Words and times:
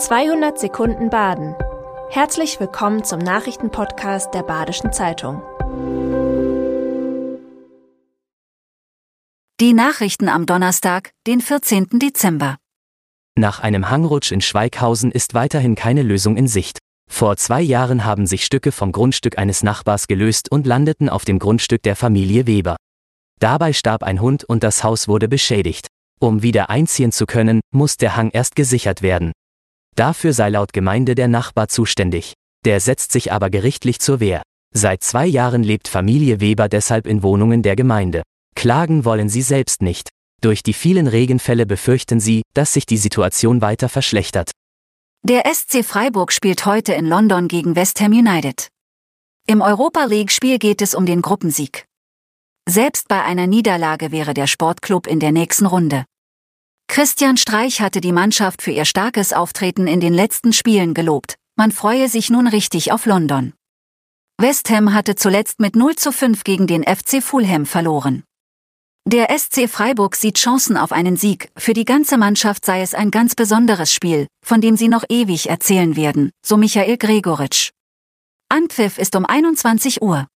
200 0.00 0.58
Sekunden 0.58 1.10
Baden. 1.10 1.54
Herzlich 2.08 2.58
willkommen 2.58 3.04
zum 3.04 3.18
Nachrichtenpodcast 3.18 4.32
der 4.32 4.42
Badischen 4.42 4.94
Zeitung. 4.94 5.42
Die 9.60 9.74
Nachrichten 9.74 10.30
am 10.30 10.46
Donnerstag, 10.46 11.10
den 11.26 11.42
14. 11.42 11.98
Dezember. 11.98 12.56
Nach 13.38 13.60
einem 13.60 13.90
Hangrutsch 13.90 14.32
in 14.32 14.40
Schweighausen 14.40 15.12
ist 15.12 15.34
weiterhin 15.34 15.74
keine 15.74 16.02
Lösung 16.02 16.38
in 16.38 16.48
Sicht. 16.48 16.78
Vor 17.10 17.36
zwei 17.36 17.60
Jahren 17.60 18.02
haben 18.06 18.26
sich 18.26 18.46
Stücke 18.46 18.72
vom 18.72 18.92
Grundstück 18.92 19.36
eines 19.36 19.62
Nachbars 19.62 20.08
gelöst 20.08 20.50
und 20.50 20.66
landeten 20.66 21.10
auf 21.10 21.26
dem 21.26 21.38
Grundstück 21.38 21.82
der 21.82 21.94
Familie 21.94 22.46
Weber. 22.46 22.76
Dabei 23.38 23.74
starb 23.74 24.02
ein 24.02 24.22
Hund 24.22 24.44
und 24.44 24.62
das 24.62 24.82
Haus 24.82 25.08
wurde 25.08 25.28
beschädigt. 25.28 25.88
Um 26.20 26.42
wieder 26.42 26.70
einziehen 26.70 27.12
zu 27.12 27.26
können, 27.26 27.60
muss 27.70 27.98
der 27.98 28.16
Hang 28.16 28.30
erst 28.30 28.56
gesichert 28.56 29.02
werden. 29.02 29.32
Dafür 29.96 30.32
sei 30.32 30.50
laut 30.50 30.72
Gemeinde 30.72 31.14
der 31.14 31.28
Nachbar 31.28 31.68
zuständig. 31.68 32.34
Der 32.64 32.80
setzt 32.80 33.12
sich 33.12 33.32
aber 33.32 33.50
gerichtlich 33.50 34.00
zur 34.00 34.20
Wehr. 34.20 34.42
Seit 34.74 35.02
zwei 35.02 35.26
Jahren 35.26 35.62
lebt 35.62 35.88
Familie 35.88 36.40
Weber 36.40 36.68
deshalb 36.68 37.06
in 37.06 37.22
Wohnungen 37.22 37.62
der 37.62 37.76
Gemeinde. 37.76 38.22
Klagen 38.54 39.04
wollen 39.04 39.28
sie 39.28 39.42
selbst 39.42 39.82
nicht. 39.82 40.08
Durch 40.40 40.62
die 40.62 40.72
vielen 40.72 41.06
Regenfälle 41.06 41.66
befürchten 41.66 42.20
sie, 42.20 42.42
dass 42.54 42.72
sich 42.72 42.86
die 42.86 42.96
Situation 42.96 43.60
weiter 43.62 43.88
verschlechtert. 43.88 44.52
Der 45.22 45.42
SC 45.52 45.84
Freiburg 45.84 46.32
spielt 46.32 46.64
heute 46.64 46.94
in 46.94 47.06
London 47.06 47.48
gegen 47.48 47.76
West 47.76 48.00
Ham 48.00 48.12
United. 48.12 48.68
Im 49.46 49.60
Europa 49.60 50.04
League-Spiel 50.04 50.58
geht 50.58 50.80
es 50.80 50.94
um 50.94 51.04
den 51.04 51.20
Gruppensieg. 51.20 51.84
Selbst 52.68 53.08
bei 53.08 53.22
einer 53.22 53.46
Niederlage 53.46 54.12
wäre 54.12 54.32
der 54.32 54.46
Sportclub 54.46 55.06
in 55.06 55.20
der 55.20 55.32
nächsten 55.32 55.66
Runde. 55.66 56.04
Christian 56.90 57.36
Streich 57.36 57.80
hatte 57.80 58.00
die 58.00 58.10
Mannschaft 58.10 58.62
für 58.62 58.72
ihr 58.72 58.84
starkes 58.84 59.32
Auftreten 59.32 59.86
in 59.86 60.00
den 60.00 60.12
letzten 60.12 60.52
Spielen 60.52 60.92
gelobt. 60.92 61.36
Man 61.54 61.70
freue 61.70 62.08
sich 62.08 62.30
nun 62.30 62.48
richtig 62.48 62.90
auf 62.90 63.06
London. 63.06 63.52
West 64.38 64.70
Ham 64.70 64.92
hatte 64.92 65.14
zuletzt 65.14 65.60
mit 65.60 65.76
0 65.76 65.94
zu 65.94 66.10
5 66.10 66.42
gegen 66.42 66.66
den 66.66 66.82
FC 66.82 67.22
Fulham 67.22 67.64
verloren. 67.64 68.24
Der 69.06 69.28
SC 69.30 69.68
Freiburg 69.68 70.16
sieht 70.16 70.38
Chancen 70.38 70.76
auf 70.76 70.90
einen 70.90 71.16
Sieg, 71.16 71.52
für 71.56 71.74
die 71.74 71.84
ganze 71.84 72.18
Mannschaft 72.18 72.66
sei 72.66 72.82
es 72.82 72.92
ein 72.92 73.12
ganz 73.12 73.36
besonderes 73.36 73.94
Spiel, 73.94 74.26
von 74.44 74.60
dem 74.60 74.76
sie 74.76 74.88
noch 74.88 75.04
ewig 75.08 75.48
erzählen 75.48 75.94
werden, 75.94 76.32
so 76.44 76.56
Michael 76.56 76.96
Gregoritsch. 76.96 77.70
Anpfiff 78.48 78.98
ist 78.98 79.14
um 79.14 79.24
21 79.24 80.02
Uhr. 80.02 80.26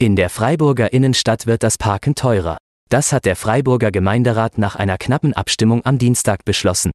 In 0.00 0.16
der 0.16 0.30
Freiburger 0.30 0.90
Innenstadt 0.94 1.46
wird 1.46 1.62
das 1.62 1.76
Parken 1.76 2.14
teurer. 2.14 2.56
Das 2.92 3.10
hat 3.10 3.24
der 3.24 3.36
Freiburger 3.36 3.90
Gemeinderat 3.90 4.58
nach 4.58 4.76
einer 4.76 4.98
knappen 4.98 5.32
Abstimmung 5.32 5.82
am 5.86 5.96
Dienstag 5.96 6.44
beschlossen. 6.44 6.90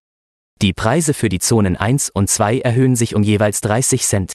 Die 0.61 0.71
Preise 0.71 1.15
für 1.15 1.27
die 1.27 1.39
Zonen 1.39 1.75
1 1.75 2.11
und 2.11 2.29
2 2.29 2.59
erhöhen 2.59 2.95
sich 2.95 3.15
um 3.15 3.23
jeweils 3.23 3.61
30 3.61 4.03
Cent. 4.03 4.33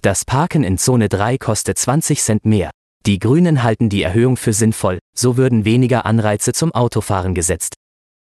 Das 0.00 0.24
Parken 0.24 0.64
in 0.64 0.78
Zone 0.78 1.10
3 1.10 1.36
kostet 1.36 1.76
20 1.76 2.22
Cent 2.22 2.46
mehr. 2.46 2.70
Die 3.04 3.18
Grünen 3.18 3.62
halten 3.62 3.90
die 3.90 4.00
Erhöhung 4.00 4.38
für 4.38 4.54
sinnvoll, 4.54 4.98
so 5.14 5.36
würden 5.36 5.66
weniger 5.66 6.06
Anreize 6.06 6.54
zum 6.54 6.72
Autofahren 6.72 7.34
gesetzt. 7.34 7.74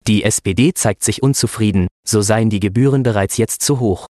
Die 0.08 0.24
SPD 0.24 0.74
zeigt 0.74 1.04
sich 1.04 1.22
unzufrieden, 1.22 1.90
so 2.08 2.22
seien 2.22 2.50
die 2.50 2.62
Gebühren 2.62 3.04
bereits 3.04 3.36
jetzt 3.36 3.64
zu 3.64 3.82
hoch. 3.82 4.06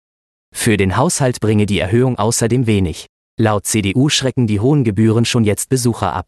Für 0.54 0.78
den 0.78 0.96
Haushalt 0.96 1.40
bringe 1.40 1.66
die 1.66 1.78
Erhöhung 1.78 2.16
außerdem 2.16 2.66
wenig. 2.66 3.04
Laut 3.38 3.66
CDU 3.66 4.08
schrecken 4.08 4.46
die 4.46 4.60
hohen 4.60 4.82
Gebühren 4.82 5.26
schon 5.26 5.44
jetzt 5.44 5.68
Besucher 5.68 6.14
ab. 6.14 6.26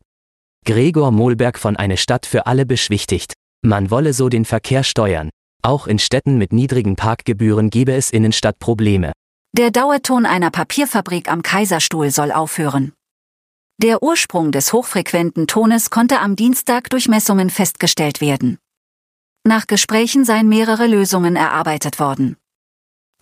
Gregor 0.65 1.13
Mohlberg 1.13 1.59
von 1.59 1.77
Eine 1.77 1.97
Stadt 1.97 2.27
für 2.27 2.47
alle 2.47 2.67
beschwichtigt. 2.67 3.33
Man 3.63 3.91
wolle 3.91 4.13
so 4.13 4.29
den 4.29 4.45
Verkehr 4.45 4.85
steuern. 4.85 5.31
Auch 5.63 5.87
in 5.87 5.99
Städten 5.99 6.39
mit 6.39 6.53
niedrigen 6.53 6.97
Parkgebühren 6.97 7.71
gebe 7.71 7.93
es 7.93 8.11
Innenstadtprobleme. 8.11 9.13
Der 9.57 9.71
Dauerton 9.71 10.27
einer 10.27 10.51
Papierfabrik 10.51 11.31
am 11.31 11.43
Kaiserstuhl 11.43 12.11
soll 12.11 12.33
aufhören. 12.33 12.93
Der 13.81 14.03
Ursprung 14.03 14.53
des 14.53 14.73
hochfrequenten 14.73 15.47
Tones 15.47 15.91
konnte 15.91 16.21
am 16.21 16.37
Dienstag 16.37 16.91
durch 16.91 17.09
Messungen 17.09 17.49
festgestellt 17.49 18.21
werden. 18.21 18.59
Nach 19.47 19.67
Gesprächen 19.67 20.25
seien 20.25 20.49
mehrere 20.49 20.87
Lösungen 20.87 21.37
erarbeitet 21.37 21.99
worden. 21.99 22.37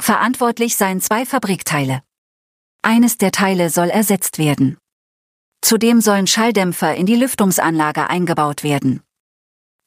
Verantwortlich 0.01 0.77
seien 0.77 1.01
zwei 1.01 1.25
Fabrikteile. 1.25 2.03
Eines 2.83 3.19
der 3.19 3.33
Teile 3.33 3.71
soll 3.71 3.91
ersetzt 3.91 4.39
werden. 4.39 4.79
Zudem 5.67 6.01
sollen 6.01 6.29
Schalldämpfer 6.29 6.95
in 6.95 7.07
die 7.07 7.17
Lüftungsanlage 7.17 8.09
eingebaut 8.09 8.63
werden. 8.63 9.01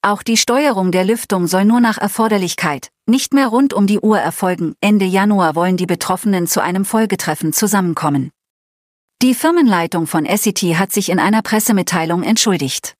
Auch 0.01 0.23
die 0.23 0.35
Steuerung 0.35 0.91
der 0.91 1.05
Lüftung 1.05 1.47
soll 1.47 1.63
nur 1.63 1.79
nach 1.79 1.97
Erforderlichkeit, 1.97 2.89
nicht 3.05 3.33
mehr 3.33 3.47
rund 3.47 3.73
um 3.73 3.87
die 3.87 4.01
Uhr 4.01 4.19
erfolgen. 4.19 4.73
Ende 4.81 5.05
Januar 5.05 5.55
wollen 5.55 5.77
die 5.77 5.85
Betroffenen 5.85 6.47
zu 6.47 6.61
einem 6.61 6.83
Folgetreffen 6.83 7.53
zusammenkommen. 7.53 8.29
Die 9.21 9.33
Firmenleitung 9.33 10.05
von 10.05 10.25
SCT 10.25 10.77
hat 10.77 10.91
sich 10.91 11.07
in 11.07 11.17
einer 11.17 11.41
Pressemitteilung 11.41 12.23
entschuldigt. 12.23 12.95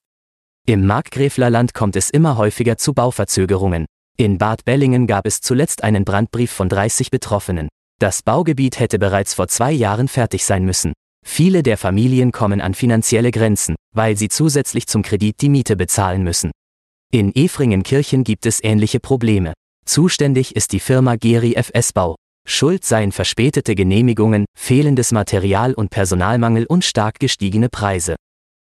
Im 0.66 0.88
Markgräflerland 0.88 1.74
kommt 1.74 1.98
es 1.98 2.10
immer 2.10 2.38
häufiger 2.38 2.78
zu 2.78 2.94
Bauverzögerungen. 2.94 3.88
In 4.16 4.38
Bad 4.38 4.64
Bellingen 4.64 5.06
gab 5.06 5.28
es 5.28 5.42
zuletzt 5.42 5.84
einen 5.84 6.06
Brandbrief 6.06 6.54
von 6.54 6.70
30 6.70 7.12
Betroffenen. 7.12 7.68
Das 8.00 8.22
Baugebiet 8.22 8.80
hätte 8.80 9.00
bereits 9.00 9.34
vor 9.34 9.50
zwei 9.50 9.74
Jahren 9.74 10.08
fertig 10.08 10.46
sein 10.46 10.64
müssen. 10.64 10.94
Viele 11.32 11.64
der 11.64 11.78
Familien 11.78 12.34
kommen 12.34 12.60
an 12.60 12.74
finanzielle 12.74 13.32
Grenzen, 13.32 13.76
weil 13.96 14.18
sie 14.18 14.28
zusätzlich 14.28 14.88
zum 14.88 15.04
Kredit 15.04 15.40
die 15.42 15.48
Miete 15.48 15.78
bezahlen 15.78 16.24
müssen. 16.24 16.52
In 17.14 17.34
Efringenkirchen 17.34 18.26
gibt 18.26 18.46
es 18.46 18.62
ähnliche 18.62 19.00
Probleme. 19.00 19.54
Zuständig 19.86 20.56
ist 20.56 20.74
die 20.74 20.82
Firma 20.82 21.16
Geri 21.16 21.54
FS 21.56 21.94
Bau. 21.94 22.16
Schuld 22.46 22.84
seien 22.84 23.14
verspätete 23.14 23.76
Genehmigungen, 23.76 24.46
fehlendes 24.58 25.14
Material 25.14 25.74
und 25.74 25.92
Personalmangel 25.92 26.66
und 26.66 26.84
stark 26.84 27.20
gestiegene 27.20 27.70
Preise. 27.70 28.16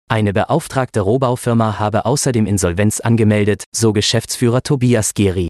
Eine 0.08 0.32
beauftragte 0.32 1.02
Rohbaufirma 1.02 1.78
habe 1.78 2.06
außerdem 2.06 2.46
Insolvenz 2.46 3.00
angemeldet, 3.02 3.66
so 3.76 3.92
Geschäftsführer 3.92 4.62
Tobias 4.62 5.14
Geri. 5.14 5.50